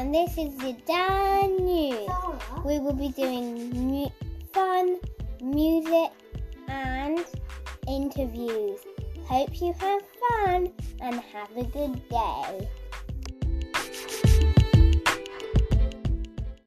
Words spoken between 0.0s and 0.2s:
and